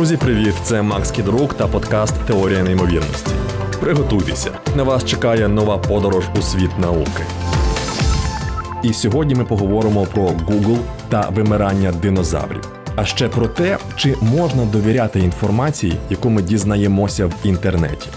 Друзі, 0.00 0.16
привіт! 0.16 0.54
Це 0.62 0.82
Макс 0.82 1.10
Кідрук 1.10 1.54
та 1.54 1.66
подкаст 1.66 2.14
Теорія 2.26 2.62
неймовірності. 2.62 3.30
Приготуйтеся, 3.80 4.50
на 4.76 4.82
вас 4.82 5.04
чекає 5.04 5.48
нова 5.48 5.78
подорож 5.78 6.24
у 6.38 6.42
світ 6.42 6.78
науки. 6.78 7.22
І 8.82 8.92
сьогодні 8.92 9.34
ми 9.34 9.44
поговоримо 9.44 10.06
про 10.06 10.22
Google 10.22 10.78
та 11.08 11.28
вимирання 11.28 11.92
динозаврів. 11.92 12.68
А 12.96 13.04
ще 13.04 13.28
про 13.28 13.46
те, 13.46 13.78
чи 13.96 14.14
можна 14.20 14.64
довіряти 14.64 15.20
інформації, 15.20 15.96
яку 16.10 16.30
ми 16.30 16.42
дізнаємося 16.42 17.26
в 17.26 17.32
інтернеті. 17.44 18.08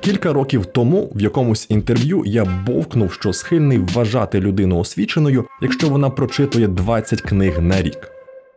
Кілька 0.00 0.32
років 0.32 0.66
тому 0.66 1.12
в 1.14 1.20
якомусь 1.20 1.66
інтерв'ю 1.68 2.22
я 2.26 2.44
бовкнув, 2.44 3.12
що 3.12 3.32
схильний 3.32 3.78
вважати 3.78 4.40
людину 4.40 4.78
освіченою, 4.78 5.44
якщо 5.60 5.88
вона 5.88 6.10
прочитує 6.10 6.68
20 6.68 7.20
книг 7.20 7.60
на 7.60 7.82
рік. 7.82 8.12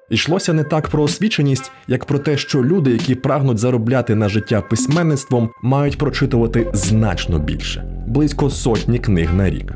Йшлося 0.09 0.53
не 0.53 0.63
так 0.63 0.87
про 0.87 1.03
освіченість, 1.03 1.71
як 1.87 2.05
про 2.05 2.19
те, 2.19 2.37
що 2.37 2.63
люди, 2.63 2.91
які 2.91 3.15
прагнуть 3.15 3.57
заробляти 3.57 4.15
на 4.15 4.29
життя 4.29 4.61
письменництвом, 4.61 5.49
мають 5.61 5.97
прочитувати 5.97 6.67
значно 6.73 7.39
більше 7.39 7.95
близько 8.07 8.49
сотні 8.49 8.99
книг 8.99 9.33
на 9.33 9.49
рік. 9.49 9.73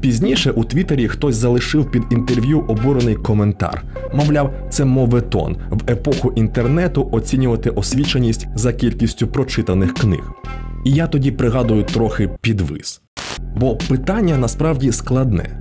Пізніше 0.00 0.50
у 0.50 0.64
Твіттері 0.64 1.08
хтось 1.08 1.36
залишив 1.36 1.90
під 1.90 2.02
інтерв'ю 2.10 2.60
обурений 2.60 3.14
коментар. 3.14 3.82
Мовляв, 4.14 4.54
це 4.70 4.84
моветон 4.84 5.56
в 5.70 5.90
епоху 5.90 6.32
інтернету 6.36 7.08
оцінювати 7.12 7.70
освіченість 7.70 8.46
за 8.54 8.72
кількістю 8.72 9.26
прочитаних 9.28 9.94
книг. 9.94 10.32
І 10.84 10.90
я 10.90 11.06
тоді 11.06 11.30
пригадую 11.30 11.82
трохи 11.82 12.30
підвис. 12.40 13.02
Бо 13.56 13.76
питання 13.76 14.36
насправді 14.36 14.92
складне. 14.92 15.58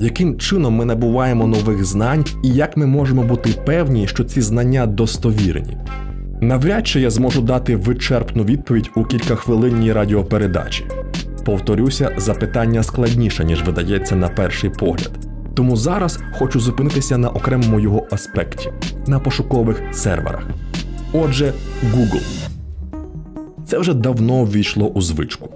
Яким 0.00 0.38
чином 0.38 0.74
ми 0.74 0.84
набуваємо 0.84 1.46
нових 1.46 1.84
знань 1.84 2.24
і 2.42 2.48
як 2.48 2.76
ми 2.76 2.86
можемо 2.86 3.22
бути 3.22 3.50
певні, 3.66 4.06
що 4.06 4.24
ці 4.24 4.40
знання 4.40 4.86
достовірні? 4.86 5.76
Навряд 6.40 6.86
чи 6.86 7.00
я 7.00 7.10
зможу 7.10 7.42
дати 7.42 7.76
вичерпну 7.76 8.44
відповідь 8.44 8.90
у 8.96 9.04
кількахвилинній 9.04 9.92
радіопередачі. 9.92 10.84
Повторюся, 11.44 12.10
запитання 12.16 12.82
складніше, 12.82 13.44
ніж 13.44 13.62
видається 13.62 14.16
на 14.16 14.28
перший 14.28 14.70
погляд. 14.70 15.10
Тому 15.54 15.76
зараз 15.76 16.20
хочу 16.38 16.60
зупинитися 16.60 17.18
на 17.18 17.28
окремому 17.28 17.80
його 17.80 18.06
аспекті 18.10 18.72
на 19.06 19.18
пошукових 19.20 19.82
серверах. 19.92 20.42
Отже, 21.12 21.52
Google. 21.94 22.48
Це 23.66 23.78
вже 23.78 23.94
давно 23.94 24.44
ввійшло 24.44 24.88
у 24.88 25.00
звичку. 25.00 25.50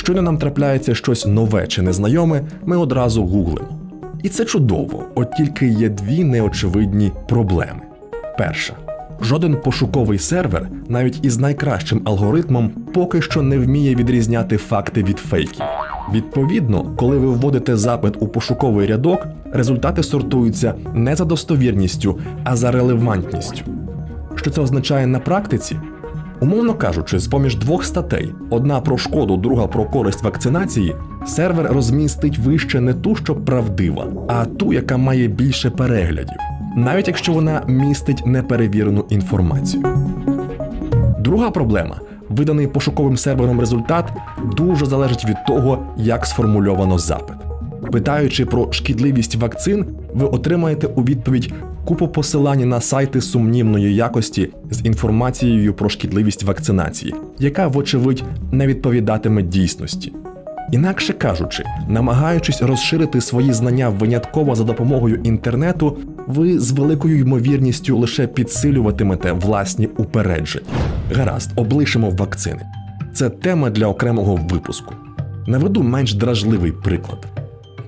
Щойно 0.00 0.22
нам 0.22 0.38
трапляється 0.38 0.94
щось 0.94 1.26
нове 1.26 1.66
чи 1.66 1.82
незнайоме, 1.82 2.42
ми 2.64 2.76
одразу 2.76 3.22
гуглимо. 3.24 3.68
І 4.22 4.28
це 4.28 4.44
чудово, 4.44 5.04
от 5.14 5.32
тільки 5.36 5.68
є 5.68 5.88
дві 5.88 6.24
неочевидні 6.24 7.12
проблеми. 7.28 7.80
Перша. 8.38 8.74
Жоден 9.22 9.56
пошуковий 9.56 10.18
сервер, 10.18 10.68
навіть 10.88 11.24
із 11.24 11.38
найкращим 11.38 12.02
алгоритмом, 12.04 12.70
поки 12.94 13.22
що 13.22 13.42
не 13.42 13.58
вміє 13.58 13.94
відрізняти 13.94 14.56
факти 14.56 15.02
від 15.02 15.18
фейків. 15.18 15.64
Відповідно, 16.12 16.84
коли 16.96 17.18
ви 17.18 17.26
вводите 17.26 17.76
запит 17.76 18.14
у 18.20 18.28
пошуковий 18.28 18.86
рядок, 18.86 19.26
результати 19.52 20.02
сортуються 20.02 20.74
не 20.94 21.16
за 21.16 21.24
достовірністю, 21.24 22.18
а 22.44 22.56
за 22.56 22.70
релевантністю. 22.70 23.62
Що 24.34 24.50
це 24.50 24.60
означає 24.60 25.06
на 25.06 25.18
практиці? 25.18 25.76
Умовно 26.40 26.74
кажучи, 26.74 27.18
з 27.18 27.28
поміж 27.28 27.56
двох 27.56 27.84
статей: 27.84 28.34
одна 28.50 28.80
про 28.80 28.98
шкоду, 28.98 29.36
друга 29.36 29.66
про 29.66 29.84
користь 29.84 30.22
вакцинації, 30.22 30.96
сервер 31.26 31.66
розмістить 31.72 32.38
вище 32.38 32.80
не 32.80 32.94
ту, 32.94 33.16
що 33.16 33.34
правдива, 33.34 34.06
а 34.28 34.44
ту, 34.44 34.72
яка 34.72 34.96
має 34.96 35.28
більше 35.28 35.70
переглядів, 35.70 36.36
навіть 36.76 37.08
якщо 37.08 37.32
вона 37.32 37.62
містить 37.66 38.26
неперевірену 38.26 39.04
інформацію. 39.08 39.82
Друга 41.18 41.50
проблема. 41.50 42.00
Виданий 42.28 42.66
пошуковим 42.66 43.16
сервером 43.16 43.60
результат 43.60 44.12
дуже 44.56 44.86
залежить 44.86 45.24
від 45.24 45.36
того, 45.46 45.78
як 45.96 46.26
сформульовано 46.26 46.98
запит. 46.98 47.36
Питаючи 47.92 48.46
про 48.46 48.72
шкідливість 48.72 49.34
вакцин, 49.34 49.86
ви 50.14 50.26
отримаєте 50.26 50.86
у 50.86 51.02
відповідь 51.02 51.52
купу 51.84 52.08
посилань 52.08 52.68
на 52.68 52.80
сайти 52.80 53.20
сумнівної 53.20 53.94
якості 53.94 54.48
з 54.70 54.86
інформацією 54.86 55.74
про 55.74 55.88
шкідливість 55.88 56.42
вакцинації, 56.42 57.14
яка, 57.38 57.68
вочевидь, 57.68 58.24
не 58.52 58.66
відповідатиме 58.66 59.42
дійсності. 59.42 60.12
Інакше 60.72 61.12
кажучи, 61.12 61.64
намагаючись 61.88 62.62
розширити 62.62 63.20
свої 63.20 63.52
знання 63.52 63.88
винятково 63.88 64.54
за 64.54 64.64
допомогою 64.64 65.20
інтернету, 65.24 65.98
ви 66.26 66.58
з 66.58 66.70
великою 66.70 67.18
ймовірністю 67.18 67.98
лише 67.98 68.26
підсилюватимете 68.26 69.32
власні 69.32 69.86
упередження. 69.86 70.66
Гаразд, 71.14 71.50
облишимо 71.56 72.10
вакцини. 72.10 72.66
Це 73.14 73.30
тема 73.30 73.70
для 73.70 73.86
окремого 73.86 74.36
випуску. 74.36 74.94
Наведу 75.46 75.82
менш 75.82 76.14
дражливий 76.14 76.72
приклад. 76.72 77.39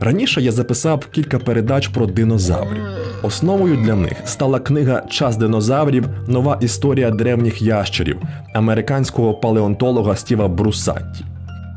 Раніше 0.02 0.42
я 0.42 0.52
записав 0.52 1.06
кілька 1.06 1.38
передач 1.38 1.88
про 1.88 2.06
динозаврів. 2.06 2.82
Основою 3.22 3.76
для 3.76 3.94
них 3.94 4.12
стала 4.24 4.60
книга 4.60 5.02
Час 5.10 5.36
динозаврів, 5.36 6.04
нова 6.26 6.58
історія 6.60 7.10
древніх 7.10 7.62
ящерів 7.62 8.16
американського 8.54 9.34
палеонтолога 9.34 10.16
Стіва 10.16 10.48
Брусатті. 10.48 11.24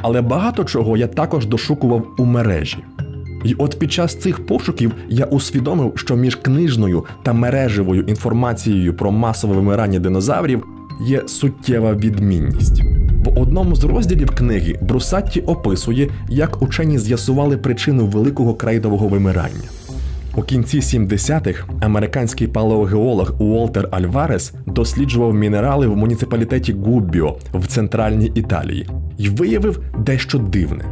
Але 0.01 0.21
багато 0.21 0.63
чого 0.63 0.97
я 0.97 1.07
також 1.07 1.45
дошукував 1.45 2.07
у 2.17 2.25
мережі. 2.25 2.77
І 3.43 3.53
от 3.53 3.79
під 3.79 3.91
час 3.91 4.15
цих 4.15 4.45
пошуків 4.45 4.91
я 5.09 5.25
усвідомив, 5.25 5.93
що 5.95 6.15
між 6.15 6.35
книжною 6.35 7.05
та 7.23 7.33
мережевою 7.33 8.01
інформацією 8.01 8.93
про 8.93 9.11
масове 9.11 9.55
вимирання 9.55 9.99
динозаврів 9.99 10.63
є 11.07 11.27
суттєва 11.27 11.93
відмінність. 11.93 13.04
В 13.25 13.39
одному 13.39 13.75
з 13.75 13.83
розділів 13.83 14.31
книги 14.31 14.75
Брусатті 14.81 15.41
описує, 15.41 16.09
як 16.29 16.61
учені 16.61 16.99
з'ясували 16.99 17.57
причину 17.57 18.05
великого 18.05 18.53
крейдового 18.53 19.07
вимирання. 19.07 19.69
У 20.35 20.41
кінці 20.41 20.79
70-х 20.79 21.65
американський 21.79 22.47
палеогеолог 22.47 23.41
Уолтер 23.41 23.87
Альварес 23.91 24.53
досліджував 24.65 25.33
мінерали 25.33 25.87
в 25.87 25.97
муніципалітеті 25.97 26.73
Губбіо 26.73 27.37
в 27.53 27.67
центральній 27.67 28.31
Італії 28.35 28.89
і 29.17 29.29
виявив 29.29 29.83
дещо 29.99 30.37
дивне. 30.37 30.85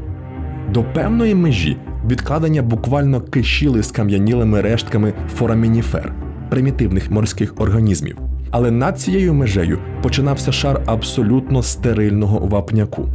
До 0.74 0.84
певної 0.84 1.36
межі 1.36 1.78
відкладення 2.08 2.62
буквально 2.62 3.22
кишіли 3.22 3.84
з 3.84 3.92
кам'янілими 3.92 4.62
рештками 4.62 5.14
форамініфер 5.36 6.14
примітивних 6.50 7.12
морських 7.12 7.54
організмів. 7.58 8.18
Але 8.54 8.72
над 8.72 9.00
цією 9.00 9.34
межею 9.34 9.80
починався 10.02 10.52
шар 10.52 10.82
абсолютно 10.86 11.64
стерильного 11.64 12.40
вапняку. 12.40 13.10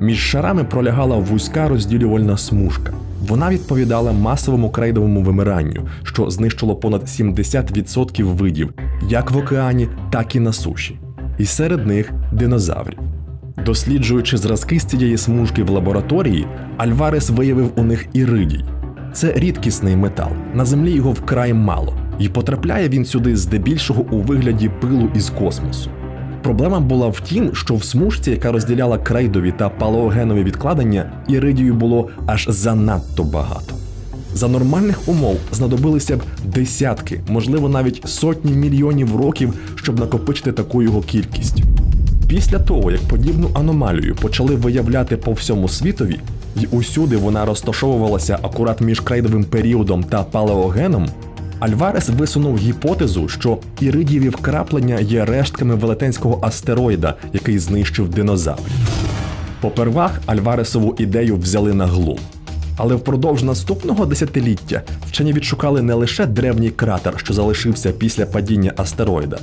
Між 0.00 0.18
шарами 0.18 0.64
пролягала 0.64 1.16
вузька 1.16 1.68
розділювальна 1.68 2.36
смужка. 2.36 2.92
Вона 3.28 3.50
відповідала 3.50 4.12
масовому 4.12 4.70
крейдовому 4.70 5.22
вимиранню, 5.22 5.88
що 6.02 6.30
знищило 6.30 6.76
понад 6.76 7.02
70% 7.02 8.22
видів 8.22 8.74
як 9.08 9.30
в 9.30 9.36
океані, 9.36 9.88
так 10.10 10.36
і 10.36 10.40
на 10.40 10.52
суші. 10.52 10.98
І 11.38 11.44
серед 11.44 11.86
них 11.86 12.12
динозаврів. 12.32 12.98
Досліджуючи 13.64 14.36
зразки 14.36 14.80
з 14.80 14.84
цієї 14.84 15.18
смужки 15.18 15.62
в 15.62 15.70
лабораторії, 15.70 16.46
Альварес 16.76 17.30
виявив 17.30 17.72
у 17.76 17.82
них 17.82 18.06
іридій. 18.12 18.64
Це 19.12 19.32
рідкісний 19.32 19.96
метал, 19.96 20.30
на 20.54 20.64
землі 20.64 20.90
його 20.90 21.12
вкрай 21.12 21.54
мало, 21.54 21.96
і 22.18 22.28
потрапляє 22.28 22.88
він 22.88 23.04
сюди 23.04 23.36
здебільшого 23.36 24.04
у 24.10 24.18
вигляді 24.18 24.70
пилу 24.80 25.08
із 25.14 25.30
космосу. 25.30 25.90
Проблема 26.42 26.80
була 26.80 27.08
в 27.08 27.20
тім, 27.20 27.54
що 27.54 27.74
в 27.74 27.84
смужці, 27.84 28.30
яка 28.30 28.52
розділяла 28.52 28.98
крейдові 28.98 29.54
та 29.58 29.68
палеогенові 29.68 30.44
відкладення, 30.44 31.12
іридію 31.28 31.74
було 31.74 32.08
аж 32.26 32.46
занадто 32.50 33.24
багато. 33.24 33.74
За 34.34 34.48
нормальних 34.48 35.08
умов 35.08 35.36
знадобилися 35.52 36.16
б 36.16 36.22
десятки, 36.44 37.20
можливо, 37.28 37.68
навіть 37.68 38.02
сотні 38.08 38.52
мільйонів 38.52 39.16
років, 39.16 39.54
щоб 39.74 40.00
накопичити 40.00 40.52
таку 40.52 40.82
його 40.82 41.00
кількість. 41.00 41.62
Після 42.28 42.58
того, 42.58 42.90
як 42.90 43.00
подібну 43.00 43.50
аномалію 43.54 44.14
почали 44.14 44.54
виявляти 44.56 45.16
по 45.16 45.32
всьому 45.32 45.68
світові, 45.68 46.18
і 46.60 46.66
усюди 46.66 47.16
вона 47.16 47.44
розташовувалася 47.44 48.38
акурат 48.42 48.80
між 48.80 49.00
крейдовим 49.00 49.44
періодом 49.44 50.04
та 50.04 50.22
палеогеном, 50.22 51.08
Альварес 51.64 52.08
висунув 52.08 52.58
гіпотезу, 52.58 53.28
що 53.28 53.58
іридієві 53.80 54.28
вкраплення 54.28 55.00
є 55.00 55.24
рештками 55.24 55.74
велетенського 55.74 56.38
астероїда, 56.42 57.14
який 57.32 57.58
знищив 57.58 58.08
динозаврів. 58.08 58.72
Попервах 59.60 60.20
Альваресову 60.26 60.94
ідею 60.98 61.36
взяли 61.36 61.74
на 61.74 61.86
глум. 61.86 62.18
Але 62.76 62.94
впродовж 62.94 63.42
наступного 63.42 64.06
десятиліття 64.06 64.82
вчені 65.08 65.32
відшукали 65.32 65.82
не 65.82 65.94
лише 65.94 66.26
древній 66.26 66.70
кратер, 66.70 67.14
що 67.16 67.34
залишився 67.34 67.92
після 67.92 68.26
падіння 68.26 68.72
астероїда, 68.76 69.38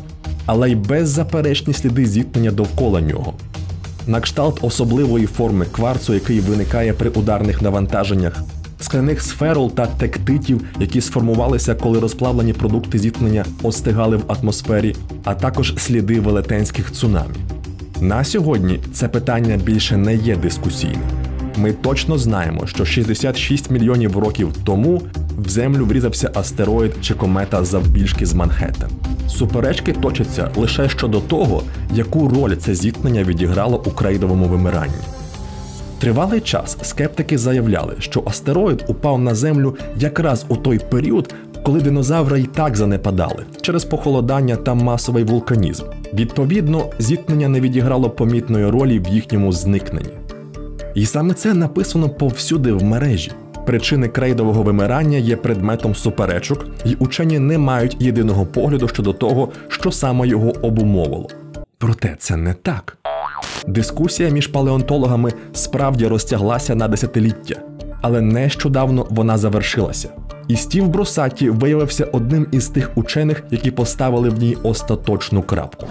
але 0.45 0.71
й 0.71 0.75
беззаперечні 0.75 1.74
сліди 1.74 2.06
зіткнення 2.06 2.51
довкола 2.51 3.01
нього. 3.01 3.33
На 4.07 4.21
кшталт 4.21 4.59
особливої 4.62 5.25
форми 5.25 5.65
кварцу, 5.71 6.13
який 6.13 6.39
виникає 6.39 6.94
при 6.94 7.09
ударних 7.09 7.62
навантаженнях, 7.62 8.44
скляних 8.83 9.21
сферул 9.21 9.71
та 9.71 9.85
тектитів, 9.85 10.61
які 10.79 11.01
сформувалися, 11.01 11.75
коли 11.75 11.99
розплавлені 11.99 12.53
продукти 12.53 12.99
зіткнення 12.99 13.45
остигали 13.63 14.17
в 14.17 14.23
атмосфері, 14.27 14.95
а 15.23 15.35
також 15.35 15.73
сліди 15.77 16.19
велетенських 16.19 16.91
цунамі. 16.91 17.35
На 18.01 18.23
сьогодні 18.23 18.79
це 18.93 19.07
питання 19.07 19.57
більше 19.57 19.97
не 19.97 20.15
є 20.15 20.35
дискусійним. 20.35 21.09
Ми 21.57 21.73
точно 21.73 22.17
знаємо, 22.17 22.67
що 22.67 22.85
66 22.85 23.71
мільйонів 23.71 24.17
років 24.17 24.53
тому 24.63 25.01
в 25.37 25.49
землю 25.49 25.85
врізався 25.85 26.31
астероїд 26.33 26.91
чи 27.01 27.13
комета 27.13 27.63
завбільшки 27.63 28.25
з 28.25 28.33
Манхеттен. 28.33 28.89
Суперечки 29.29 29.93
точаться 29.93 30.51
лише 30.55 30.89
щодо 30.89 31.19
того, 31.19 31.63
яку 31.93 32.29
роль 32.29 32.55
це 32.55 32.75
зіткнення 32.75 33.23
відіграло 33.23 33.83
у 33.85 33.91
крейдовому 33.91 34.45
вимиранні. 34.45 34.93
Тривалий 36.01 36.42
час 36.42 36.77
скептики 36.81 37.38
заявляли, 37.38 37.95
що 38.00 38.24
астероїд 38.25 38.86
упав 38.88 39.19
на 39.19 39.36
землю 39.36 39.75
якраз 39.98 40.45
у 40.48 40.56
той 40.56 40.80
період, 40.80 41.33
коли 41.63 41.81
динозаври 41.81 42.39
й 42.39 42.44
так 42.44 42.75
занепадали 42.75 43.45
через 43.62 43.86
похолодання 43.86 44.56
та 44.56 44.74
масовий 44.74 45.24
вулканізм. 45.24 45.83
Відповідно, 46.13 46.89
зіткнення 47.00 47.48
не 47.48 47.62
відіграло 47.62 48.09
помітної 48.09 48.69
ролі 48.69 49.00
в 49.00 49.07
їхньому 49.07 49.51
зникненні. 49.51 50.13
І 50.95 51.06
саме 51.06 51.33
це 51.33 51.53
написано 51.53 52.09
повсюди 52.09 52.71
в 52.71 52.83
мережі. 52.83 53.31
Причини 53.65 54.07
крейдового 54.07 54.63
вимирання 54.63 55.18
є 55.18 55.36
предметом 55.36 55.95
суперечок, 55.95 56.65
і 56.86 56.95
учені 56.95 57.39
не 57.39 57.57
мають 57.57 57.98
єдиного 58.00 58.45
погляду 58.45 58.88
щодо 58.88 59.13
того, 59.13 59.50
що 59.68 59.92
саме 59.92 60.27
його 60.27 60.53
обумовило. 60.62 61.30
Проте 61.77 62.15
це 62.19 62.38
не 62.38 62.53
так. 62.53 62.98
Дискусія 63.67 64.29
між 64.29 64.47
палеонтологами 64.47 65.33
справді 65.53 66.07
розтяглася 66.07 66.75
на 66.75 66.88
десятиліття, 66.88 67.55
але 68.01 68.21
нещодавно 68.21 69.07
вона 69.09 69.38
завершилася. 69.38 70.09
І 70.47 70.55
Стів 70.55 70.88
Бросаті 70.88 71.49
виявився 71.49 72.05
одним 72.11 72.47
із 72.51 72.67
тих 72.67 72.91
учених, 72.95 73.43
які 73.51 73.71
поставили 73.71 74.29
в 74.29 74.39
ній 74.39 74.57
остаточну 74.63 75.43
крапку. 75.43 75.88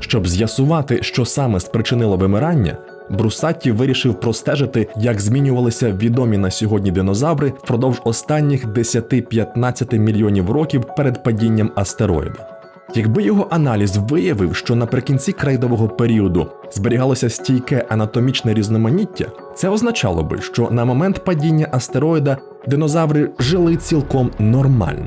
Щоб 0.00 0.28
з'ясувати, 0.28 1.02
що 1.02 1.24
саме 1.24 1.60
спричинило 1.60 2.16
вимирання, 2.16 2.76
Брусатті 3.10 3.72
вирішив 3.72 4.20
простежити, 4.20 4.88
як 4.96 5.20
змінювалися 5.20 5.92
відомі 5.92 6.38
на 6.38 6.50
сьогодні 6.50 6.90
динозаври 6.90 7.52
впродовж 7.58 8.00
останніх 8.04 8.66
10-15 8.66 9.98
мільйонів 9.98 10.50
років 10.50 10.84
перед 10.96 11.22
падінням 11.22 11.70
астероїда. 11.74 12.59
Якби 12.94 13.22
його 13.22 13.46
аналіз 13.50 13.96
виявив, 13.96 14.56
що 14.56 14.74
наприкінці 14.76 15.32
крейдового 15.32 15.88
періоду 15.88 16.46
зберігалося 16.72 17.30
стійке 17.30 17.84
анатомічне 17.88 18.54
різноманіття, 18.54 19.26
це 19.54 19.68
означало 19.68 20.22
би, 20.22 20.40
що 20.40 20.68
на 20.70 20.84
момент 20.84 21.24
падіння 21.24 21.68
астероїда 21.72 22.36
динозаври 22.66 23.30
жили 23.38 23.76
цілком 23.76 24.30
нормально. 24.38 25.06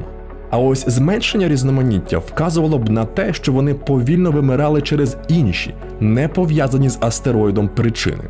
А 0.50 0.58
ось 0.58 0.90
зменшення 0.90 1.48
різноманіття 1.48 2.18
вказувало 2.18 2.78
б 2.78 2.90
на 2.90 3.06
те, 3.06 3.34
що 3.34 3.52
вони 3.52 3.74
повільно 3.74 4.32
вимирали 4.32 4.82
через 4.82 5.18
інші, 5.28 5.76
не 6.00 6.28
пов'язані 6.28 6.90
з 6.90 6.98
астероїдом 7.02 7.68
причини. 7.68 8.24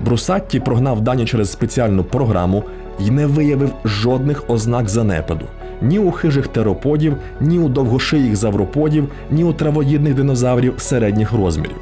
Брусатті 0.00 0.60
прогнав 0.60 1.00
дані 1.00 1.24
через 1.24 1.52
спеціальну 1.52 2.04
програму 2.04 2.64
і 3.00 3.10
не 3.10 3.26
виявив 3.26 3.70
жодних 3.84 4.44
ознак 4.48 4.88
занепаду 4.88 5.46
ні 5.82 5.98
у 5.98 6.10
хижих 6.10 6.46
тероподів, 6.48 7.16
ні 7.40 7.58
у 7.58 7.68
довгошиїх 7.68 8.36
завроподів, 8.36 9.08
ні 9.30 9.44
у 9.44 9.52
травоїдних 9.52 10.14
динозаврів 10.14 10.74
середніх 10.76 11.32
розмірів. 11.32 11.76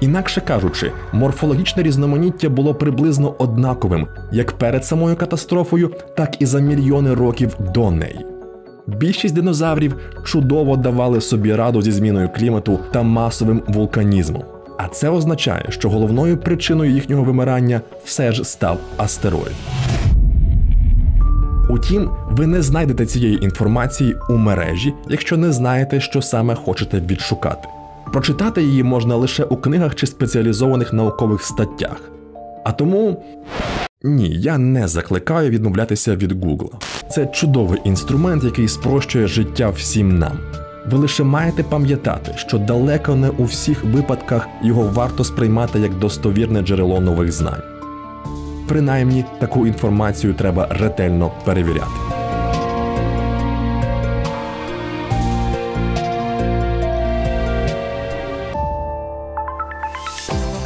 Інакше 0.00 0.40
кажучи, 0.40 0.92
морфологічне 1.12 1.82
різноманіття 1.82 2.48
було 2.48 2.74
приблизно 2.74 3.34
однаковим 3.38 4.06
як 4.32 4.52
перед 4.52 4.84
самою 4.84 5.16
катастрофою, 5.16 5.90
так 6.16 6.42
і 6.42 6.46
за 6.46 6.60
мільйони 6.60 7.14
років 7.14 7.56
до 7.74 7.90
неї. 7.90 8.26
Більшість 8.86 9.34
динозаврів 9.34 9.96
чудово 10.24 10.76
давали 10.76 11.20
собі 11.20 11.54
раду 11.54 11.82
зі 11.82 11.92
зміною 11.92 12.28
клімату 12.28 12.78
та 12.92 13.02
масовим 13.02 13.62
вулканізмом. 13.68 14.42
А 14.78 14.88
це 14.88 15.08
означає, 15.08 15.64
що 15.68 15.90
головною 15.90 16.36
причиною 16.36 16.90
їхнього 16.90 17.24
вимирання 17.24 17.80
все 18.04 18.32
ж 18.32 18.44
став 18.44 18.78
астероїд. 18.96 19.56
Утім, 21.68 22.10
ви 22.30 22.46
не 22.46 22.62
знайдете 22.62 23.06
цієї 23.06 23.44
інформації 23.44 24.16
у 24.28 24.36
мережі, 24.36 24.94
якщо 25.08 25.36
не 25.36 25.52
знаєте, 25.52 26.00
що 26.00 26.22
саме 26.22 26.54
хочете 26.54 27.00
відшукати. 27.00 27.68
Прочитати 28.12 28.62
її 28.62 28.82
можна 28.82 29.16
лише 29.16 29.44
у 29.44 29.56
книгах 29.56 29.94
чи 29.94 30.06
спеціалізованих 30.06 30.92
наукових 30.92 31.42
статтях. 31.42 32.10
А 32.64 32.72
тому 32.72 33.22
ні, 34.02 34.30
я 34.30 34.58
не 34.58 34.88
закликаю 34.88 35.50
відмовлятися 35.50 36.16
від 36.16 36.32
Google. 36.32 36.70
Це 37.10 37.26
чудовий 37.26 37.80
інструмент, 37.84 38.44
який 38.44 38.68
спрощує 38.68 39.26
життя 39.26 39.70
всім 39.70 40.18
нам. 40.18 40.38
Ви 40.90 40.98
лише 40.98 41.24
маєте 41.24 41.62
пам'ятати, 41.62 42.32
що 42.36 42.58
далеко 42.58 43.14
не 43.14 43.28
у 43.28 43.44
всіх 43.44 43.84
випадках 43.84 44.48
його 44.62 44.82
варто 44.94 45.24
сприймати 45.24 45.80
як 45.80 45.98
достовірне 45.98 46.62
джерело 46.62 47.00
нових 47.00 47.32
знань. 47.32 47.77
Принаймні, 48.68 49.24
таку 49.38 49.66
інформацію 49.66 50.34
треба 50.34 50.66
ретельно 50.70 51.32
перевіряти. 51.44 51.86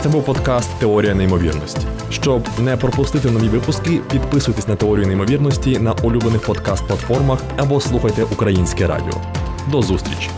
Це 0.03 0.09
був 0.09 0.25
подкаст 0.25 0.71
Теорія 0.79 1.15
неймовірності. 1.15 1.81
Щоб 2.11 2.43
не 2.59 2.77
пропустити 2.77 3.31
нові 3.31 3.49
випуски, 3.49 4.01
підписуйтесь 4.11 4.69
на 4.69 4.77
теорію 4.77 5.07
неймовірності 5.07 5.79
на 5.79 5.93
улюблених 5.93 6.49
подкаст-платформах 6.49 7.39
або 7.57 7.81
слухайте 7.81 8.25
українське 8.25 8.87
радіо. 8.87 9.21
До 9.71 9.83
зустрічі! 9.83 10.31